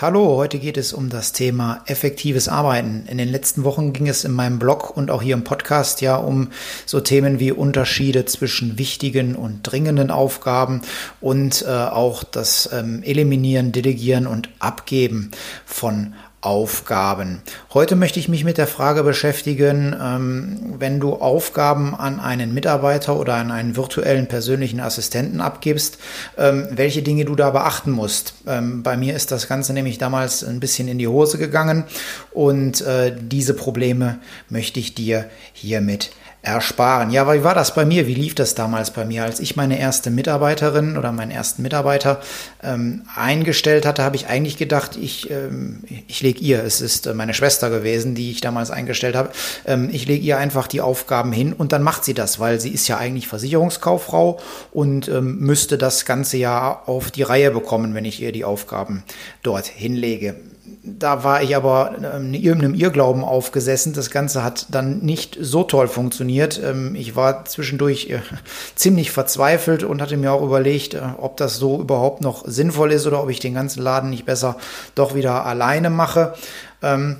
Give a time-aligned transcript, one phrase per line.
[0.00, 3.06] Hallo, heute geht es um das Thema effektives Arbeiten.
[3.08, 6.14] In den letzten Wochen ging es in meinem Blog und auch hier im Podcast ja
[6.14, 6.52] um
[6.86, 10.82] so Themen wie Unterschiede zwischen wichtigen und dringenden Aufgaben
[11.20, 15.32] und äh, auch das ähm, Eliminieren, Delegieren und Abgeben
[15.66, 17.42] von Aufgaben.
[17.74, 23.18] Heute möchte ich mich mit der Frage beschäftigen, ähm, wenn du Aufgaben an einen Mitarbeiter
[23.18, 25.98] oder an einen virtuellen persönlichen Assistenten abgibst,
[26.36, 28.34] ähm, welche Dinge du da beachten musst.
[28.46, 31.84] Ähm, bei mir ist das Ganze nämlich damals ein bisschen in die Hose gegangen
[32.30, 36.10] und äh, diese Probleme möchte ich dir hiermit
[36.42, 37.10] ersparen.
[37.10, 38.06] Ja, wie war das bei mir?
[38.06, 39.24] Wie lief das damals bei mir?
[39.24, 42.20] Als ich meine erste Mitarbeiterin oder meinen ersten Mitarbeiter
[42.62, 47.14] ähm, eingestellt hatte, habe ich eigentlich gedacht, ich, ähm, ich lege ihr, es ist äh,
[47.14, 49.30] meine Schwester gewesen, die ich damals eingestellt habe,
[49.66, 52.70] ähm, ich lege ihr einfach die Aufgaben hin und dann macht sie das, weil sie
[52.70, 54.38] ist ja eigentlich Versicherungskauffrau
[54.70, 59.02] und ähm, müsste das ganze Jahr auf die Reihe bekommen, wenn ich ihr die Aufgaben
[59.42, 60.36] dort hinlege
[60.82, 63.92] da war ich aber ähm, irgendeinem Irrglauben aufgesessen.
[63.92, 66.60] Das Ganze hat dann nicht so toll funktioniert.
[66.62, 68.20] Ähm, ich war zwischendurch äh,
[68.74, 73.06] ziemlich verzweifelt und hatte mir auch überlegt, äh, ob das so überhaupt noch sinnvoll ist
[73.06, 74.56] oder ob ich den ganzen Laden nicht besser
[74.94, 76.34] doch wieder alleine mache.
[76.82, 77.16] Ähm,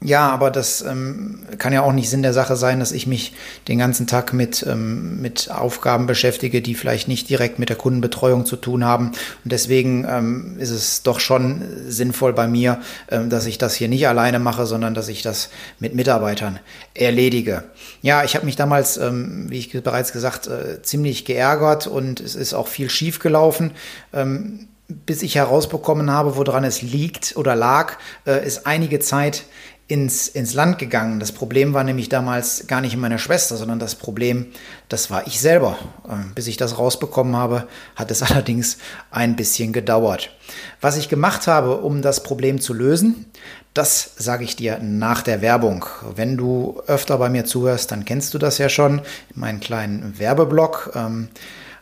[0.00, 3.32] ja, aber das ähm, kann ja auch nicht Sinn der Sache sein, dass ich mich
[3.66, 8.46] den ganzen Tag mit, ähm, mit Aufgaben beschäftige, die vielleicht nicht direkt mit der Kundenbetreuung
[8.46, 9.08] zu tun haben.
[9.08, 13.88] Und deswegen ähm, ist es doch schon sinnvoll bei mir, ähm, dass ich das hier
[13.88, 16.60] nicht alleine mache, sondern dass ich das mit Mitarbeitern
[16.94, 17.64] erledige.
[18.00, 22.36] Ja, ich habe mich damals, ähm, wie ich bereits gesagt, äh, ziemlich geärgert und es
[22.36, 23.72] ist auch viel schief gelaufen.
[24.12, 29.44] Ähm, bis ich herausbekommen habe, woran es liegt oder lag, äh, ist einige Zeit
[29.88, 31.18] ins, ins Land gegangen.
[31.18, 34.46] Das Problem war nämlich damals gar nicht meine Schwester, sondern das Problem,
[34.90, 35.78] das war ich selber.
[36.08, 37.66] Ähm, bis ich das rausbekommen habe,
[37.96, 38.76] hat es allerdings
[39.10, 40.30] ein bisschen gedauert.
[40.82, 43.26] Was ich gemacht habe, um das Problem zu lösen,
[43.72, 45.86] das sage ich dir nach der Werbung.
[46.14, 49.00] Wenn du öfter bei mir zuhörst, dann kennst du das ja schon,
[49.34, 50.92] meinen kleinen Werbeblock.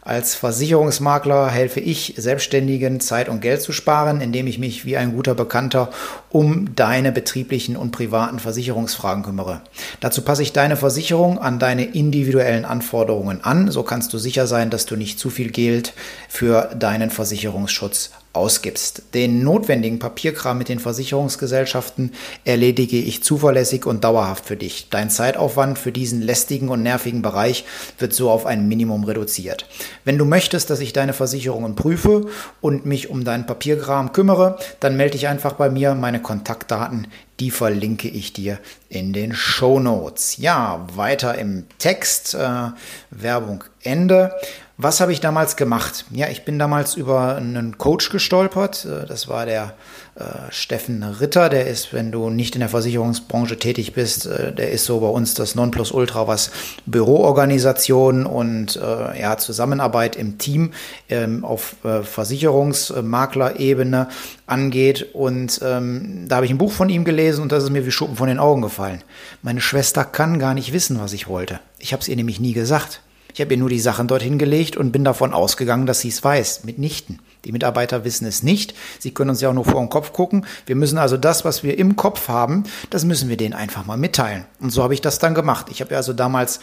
[0.07, 5.13] Als Versicherungsmakler helfe ich Selbstständigen Zeit und Geld zu sparen, indem ich mich wie ein
[5.17, 5.91] guter Bekannter
[6.31, 9.63] um deine betrieblichen und privaten Versicherungsfragen kümmere.
[9.99, 13.73] Dazu passe ich deine Versicherung an deine individuellen Anforderungen an.
[13.73, 15.93] So kannst du sicher sein, dass du nicht zu viel Geld
[16.29, 19.03] für deinen Versicherungsschutz ausgibst.
[19.15, 22.13] Den notwendigen Papierkram mit den Versicherungsgesellschaften
[22.45, 24.89] erledige ich zuverlässig und dauerhaft für dich.
[24.91, 27.65] Dein Zeitaufwand für diesen lästigen und nervigen Bereich
[27.99, 29.67] wird so auf ein Minimum reduziert.
[30.05, 32.27] Wenn du möchtest, dass ich deine Versicherungen prüfe
[32.61, 35.95] und mich um deinen Papierkram kümmere, dann melde dich einfach bei mir.
[35.95, 37.09] Meine Kontaktdaten,
[37.41, 38.59] die verlinke ich dir
[38.89, 40.37] in den Show Notes.
[40.39, 42.35] Ja, weiter im Text.
[42.35, 42.71] Äh,
[43.11, 44.33] Werbung Ende.
[44.79, 46.05] Was habe ich damals gemacht?
[46.11, 48.85] Ja, ich bin damals über einen Coach gestolpert.
[48.85, 49.73] Äh, das war der
[50.17, 51.49] äh, Steffen Ritter.
[51.49, 55.09] Der ist, wenn du nicht in der Versicherungsbranche tätig bist, äh, der ist so bei
[55.09, 56.51] uns das Nonplusultra, was
[56.85, 60.75] Büroorganisation und äh, ja, Zusammenarbeit im Team
[61.09, 64.09] ähm, auf äh, Versicherungsmaklerebene
[64.47, 65.07] angeht.
[65.15, 67.91] Und ähm, da habe ich ein Buch von ihm gelesen und das ist mir wie
[67.91, 69.03] Schuppen von den Augen gefallen.
[69.41, 71.61] Meine Schwester kann gar nicht wissen, was ich wollte.
[71.79, 73.01] Ich habe es ihr nämlich nie gesagt.
[73.37, 76.25] Ich habe ihr nur die Sachen dorthin gelegt und bin davon ausgegangen, dass sie es
[76.25, 76.65] weiß.
[76.65, 77.19] Mitnichten.
[77.45, 78.75] Die Mitarbeiter wissen es nicht.
[78.99, 80.47] Sie können uns ja auch nur vor den Kopf gucken.
[80.65, 83.99] Wir müssen also das, was wir im Kopf haben, das müssen wir denen einfach mal
[83.99, 84.47] mitteilen.
[84.59, 85.67] Und so habe ich das dann gemacht.
[85.69, 86.61] Ich habe ihr also damals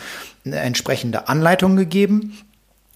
[0.47, 2.39] eine entsprechende Anleitung gegeben.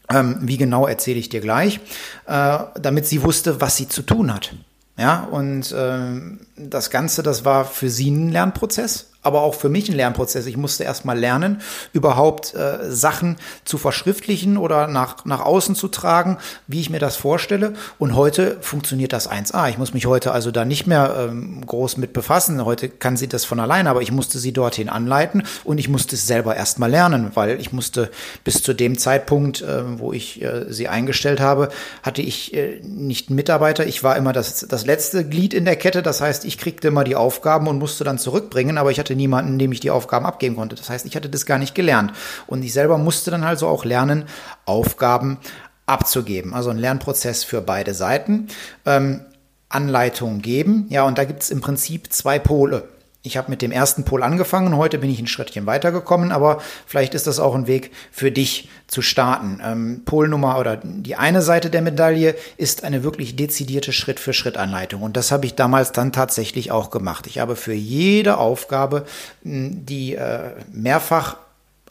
[0.09, 1.79] Ähm, wie genau erzähle ich dir gleich,
[2.25, 4.55] äh, damit sie wusste, was sie zu tun hat.
[4.97, 9.89] Ja, und ähm, das Ganze, das war für sie ein Lernprozess aber auch für mich
[9.89, 10.45] ein Lernprozess.
[10.45, 11.61] Ich musste erst mal lernen,
[11.93, 13.35] überhaupt äh, Sachen
[13.65, 17.73] zu verschriftlichen oder nach, nach außen zu tragen, wie ich mir das vorstelle.
[17.99, 19.69] Und heute funktioniert das 1A.
[19.69, 22.63] Ich muss mich heute also da nicht mehr ähm, groß mit befassen.
[22.63, 26.15] Heute kann sie das von alleine, aber ich musste sie dorthin anleiten und ich musste
[26.15, 28.09] es selber erst mal lernen, weil ich musste
[28.45, 31.69] bis zu dem Zeitpunkt, äh, wo ich äh, sie eingestellt habe,
[32.01, 33.85] hatte ich äh, nicht einen Mitarbeiter.
[33.85, 36.01] Ich war immer das, das letzte Glied in der Kette.
[36.01, 39.59] Das heißt, ich kriegte immer die Aufgaben und musste dann zurückbringen, aber ich hatte niemanden,
[39.59, 40.75] dem ich die Aufgaben abgeben konnte.
[40.75, 42.13] Das heißt, ich hatte das gar nicht gelernt.
[42.47, 44.25] Und ich selber musste dann also auch lernen,
[44.65, 45.37] Aufgaben
[45.85, 46.53] abzugeben.
[46.53, 48.47] Also ein Lernprozess für beide Seiten.
[48.85, 49.21] Ähm,
[49.69, 50.85] Anleitungen geben.
[50.89, 52.87] Ja, und da gibt es im Prinzip zwei Pole.
[53.27, 57.13] Ich habe mit dem ersten Pol angefangen, heute bin ich ein Schrittchen weitergekommen, aber vielleicht
[57.13, 59.61] ist das auch ein Weg für dich zu starten.
[59.61, 65.31] Ähm, Polnummer oder die eine Seite der Medaille ist eine wirklich dezidierte Schritt-für-Schritt-Anleitung und das
[65.33, 67.27] habe ich damals dann tatsächlich auch gemacht.
[67.27, 69.05] Ich habe für jede Aufgabe,
[69.43, 71.35] die äh, mehrfach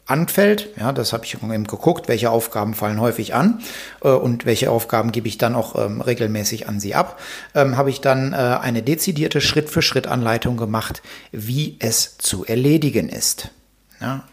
[0.07, 0.69] anfällt.
[0.77, 3.59] Ja, das habe ich eben geguckt, welche Aufgaben fallen häufig an
[4.01, 7.19] äh, und welche Aufgaben gebe ich dann auch ähm, regelmäßig an Sie ab.
[7.53, 11.01] Ähm, habe ich dann äh, eine dezidierte Schritt-für-Schritt-Anleitung gemacht,
[11.31, 13.51] wie es zu erledigen ist.
[13.99, 14.23] Ja,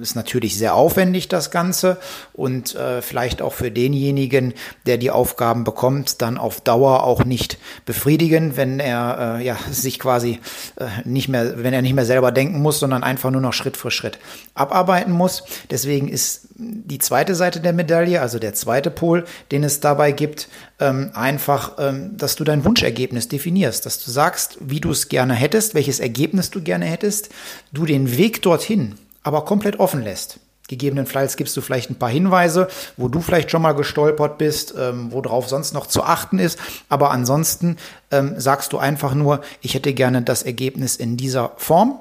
[0.00, 1.98] ist natürlich sehr aufwendig, das Ganze.
[2.32, 4.54] Und äh, vielleicht auch für denjenigen,
[4.86, 9.98] der die Aufgaben bekommt, dann auf Dauer auch nicht befriedigen, wenn er äh, ja, sich
[9.98, 10.40] quasi
[10.76, 13.76] äh, nicht mehr, wenn er nicht mehr selber denken muss, sondern einfach nur noch Schritt
[13.76, 14.18] für Schritt
[14.54, 15.44] abarbeiten muss.
[15.70, 20.48] Deswegen ist die zweite Seite der Medaille, also der zweite Pol, den es dabei gibt,
[20.80, 25.34] ähm, einfach, ähm, dass du dein Wunschergebnis definierst, dass du sagst, wie du es gerne
[25.34, 27.30] hättest, welches Ergebnis du gerne hättest,
[27.72, 28.94] du den Weg dorthin
[29.24, 30.38] aber komplett offen lässt.
[30.68, 35.12] Gegebenenfalls gibst du vielleicht ein paar Hinweise, wo du vielleicht schon mal gestolpert bist, ähm,
[35.12, 36.58] worauf sonst noch zu achten ist.
[36.88, 37.76] Aber ansonsten
[38.10, 42.00] ähm, sagst du einfach nur, ich hätte gerne das Ergebnis in dieser Form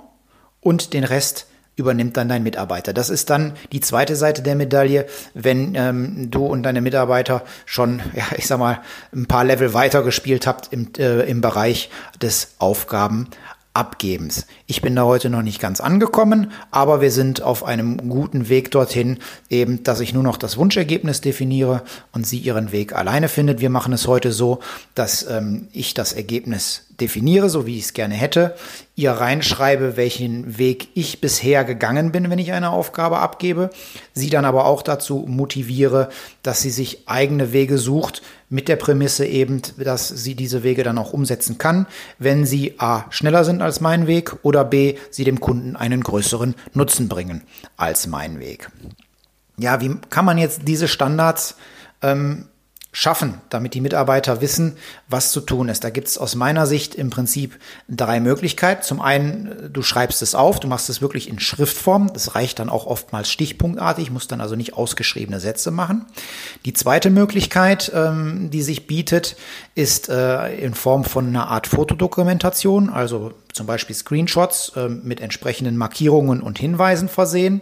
[0.62, 2.94] und den Rest übernimmt dann dein Mitarbeiter.
[2.94, 8.02] Das ist dann die zweite Seite der Medaille, wenn ähm, du und deine Mitarbeiter schon,
[8.14, 8.80] ja, ich sag mal,
[9.14, 11.90] ein paar Level weiter gespielt habt im, äh, im Bereich
[12.22, 13.28] des Aufgaben
[13.75, 14.46] Abgebens.
[14.68, 18.70] Ich bin da heute noch nicht ganz angekommen, aber wir sind auf einem guten Weg
[18.70, 19.18] dorthin,
[19.50, 21.81] eben, dass ich nur noch das Wunschergebnis definiere
[22.12, 23.62] und sie ihren Weg alleine findet.
[23.62, 24.60] Wir machen es heute so,
[24.94, 28.55] dass ähm, ich das Ergebnis definiere, so wie ich es gerne hätte,
[28.95, 33.69] ihr reinschreibe, welchen Weg ich bisher gegangen bin, wenn ich eine Aufgabe abgebe,
[34.13, 36.09] sie dann aber auch dazu motiviere,
[36.44, 40.97] dass sie sich eigene Wege sucht, mit der Prämisse eben, dass sie diese Wege dann
[40.97, 41.88] auch umsetzen kann,
[42.19, 43.05] wenn sie a.
[43.09, 44.95] schneller sind als mein Weg oder b.
[45.09, 47.41] sie dem Kunden einen größeren Nutzen bringen
[47.77, 48.69] als mein Weg.
[49.57, 51.55] Ja, wie kann man jetzt diese Standards
[52.01, 52.47] ähm,
[52.94, 54.78] schaffen, damit die Mitarbeiter wissen,
[55.10, 55.84] was zu tun ist.
[55.84, 57.60] Da gibt es aus meiner Sicht im Prinzip
[57.90, 58.84] drei Möglichkeiten.
[58.84, 62.13] Zum einen, du schreibst es auf, du machst es wirklich in Schriftform.
[62.13, 66.06] Das reicht dann auch oftmals stichpunktartig, muss dann also nicht ausgeschriebene Sätze machen.
[66.66, 69.38] Die zweite Möglichkeit, ähm, die sich bietet,
[69.74, 75.77] ist äh, in Form von einer Art Fotodokumentation, also zum Beispiel Screenshots äh, mit entsprechenden
[75.77, 77.61] Markierungen und Hinweisen versehen.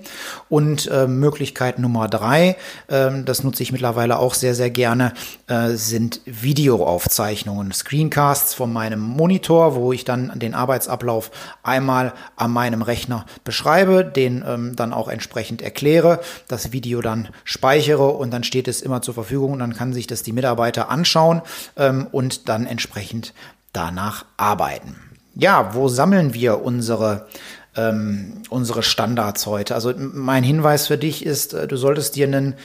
[0.49, 2.55] Und äh, Möglichkeit Nummer drei,
[2.87, 5.13] äh, das nutze ich mittlerweile auch sehr, sehr gerne,
[5.47, 11.29] äh, sind Videoaufzeichnungen, Screencasts von meinem Monitor, wo ich dann den Arbeitsablauf
[11.61, 18.07] einmal an meinem Rechner beschreibe, den ähm, dann auch entsprechend erkläre, das Video dann speichere
[18.07, 21.41] und dann steht es immer zur Verfügung und dann kann sich das die Mitarbeiter anschauen
[21.75, 23.33] ähm, und dann entsprechend
[23.73, 27.27] danach arbeiten ja, wo sammeln wir unsere,
[27.75, 29.75] ähm, unsere Standards heute?
[29.75, 32.55] Also mein Hinweis für dich ist, äh, du solltest dir einen,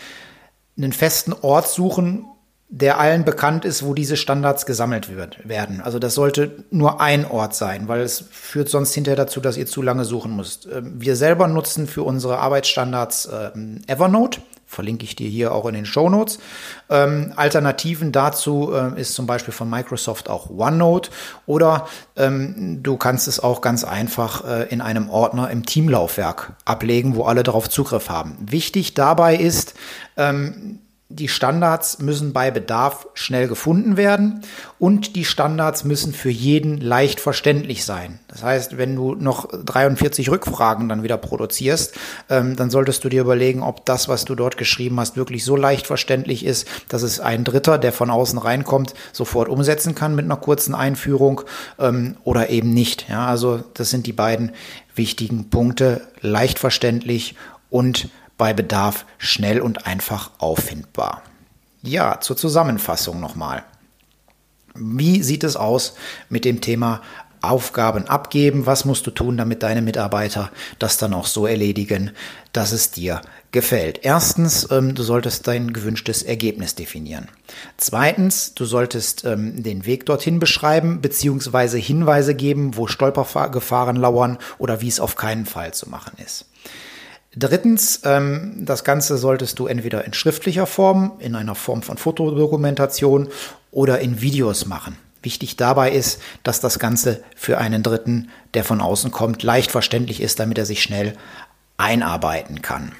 [0.77, 2.27] einen festen Ort suchen,
[2.69, 5.81] der allen bekannt ist, wo diese Standards gesammelt wird, werden.
[5.81, 9.67] Also das sollte nur ein Ort sein, weil es führt sonst hinterher dazu, dass ihr
[9.67, 10.67] zu lange suchen müsst.
[10.67, 15.75] Ähm, wir selber nutzen für unsere Arbeitsstandards ähm, Evernote verlinke ich dir hier auch in
[15.75, 16.39] den Show Notes.
[16.91, 21.11] Ähm, Alternativen dazu äh, ist zum Beispiel von Microsoft auch OneNote
[21.47, 21.87] oder
[22.17, 27.25] ähm, du kannst es auch ganz einfach äh, in einem Ordner im Teamlaufwerk ablegen, wo
[27.25, 28.37] alle darauf Zugriff haben.
[28.41, 29.75] Wichtig dabei ist,
[30.17, 34.43] ähm, die Standards müssen bei Bedarf schnell gefunden werden
[34.81, 38.19] und die Standards müssen für jeden leicht verständlich sein.
[38.27, 41.95] Das heißt, wenn du noch 43 Rückfragen dann wieder produzierst,
[42.29, 45.55] ähm, dann solltest du dir überlegen, ob das, was du dort geschrieben hast, wirklich so
[45.55, 50.25] leicht verständlich ist, dass es ein Dritter, der von außen reinkommt, sofort umsetzen kann mit
[50.25, 51.43] einer kurzen Einführung
[51.79, 53.09] ähm, oder eben nicht.
[53.09, 54.53] Ja, also das sind die beiden
[54.97, 57.37] wichtigen Punkte, leicht verständlich
[57.71, 61.23] und bei Bedarf schnell und einfach auffindbar.
[61.83, 63.63] Ja, zur Zusammenfassung nochmal.
[64.75, 65.95] Wie sieht es aus
[66.29, 67.01] mit dem Thema
[67.41, 68.67] Aufgaben abgeben?
[68.67, 72.11] Was musst du tun, damit deine Mitarbeiter das dann auch so erledigen,
[72.53, 73.21] dass es dir
[73.53, 74.01] gefällt?
[74.03, 77.29] Erstens, ähm, du solltest dein gewünschtes Ergebnis definieren.
[77.77, 84.81] Zweitens, du solltest ähm, den Weg dorthin beschreiben, beziehungsweise Hinweise geben, wo Stolpergefahren lauern oder
[84.81, 86.47] wie es auf keinen Fall zu machen ist.
[87.37, 93.29] Drittens, ähm, das Ganze solltest du entweder in schriftlicher Form, in einer Form von Fotodokumentation
[93.71, 94.97] oder in Videos machen.
[95.23, 100.23] Wichtig dabei ist, dass das Ganze für einen Dritten, der von außen kommt, leicht verständlich
[100.23, 101.15] ist, damit er sich schnell
[101.77, 102.93] einarbeiten kann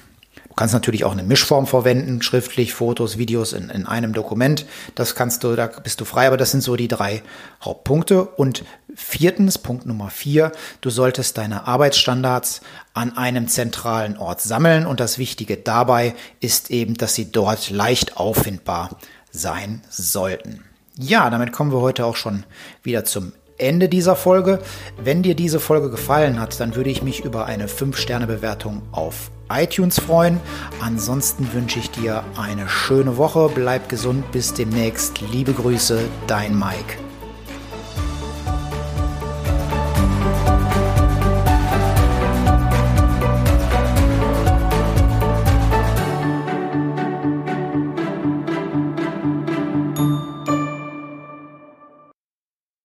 [0.57, 4.65] kannst natürlich auch eine Mischform verwenden, schriftlich, Fotos, Videos in, in einem Dokument.
[4.95, 7.21] Das kannst du, da bist du frei, aber das sind so die drei
[7.63, 8.25] Hauptpunkte.
[8.25, 12.61] Und viertens, Punkt Nummer vier, du solltest deine Arbeitsstandards
[12.93, 14.87] an einem zentralen Ort sammeln.
[14.87, 18.97] Und das Wichtige dabei ist eben, dass sie dort leicht auffindbar
[19.31, 20.63] sein sollten.
[20.97, 22.43] Ja, damit kommen wir heute auch schon
[22.81, 24.59] wieder zum Ende dieser Folge.
[24.97, 29.99] Wenn dir diese Folge gefallen hat, dann würde ich mich über eine 5-Sterne-Bewertung auf iTunes
[29.99, 30.39] freuen.
[30.81, 33.49] Ansonsten wünsche ich dir eine schöne Woche.
[33.53, 34.31] Bleib gesund.
[34.31, 35.21] Bis demnächst.
[35.31, 37.06] Liebe Grüße, dein Mike.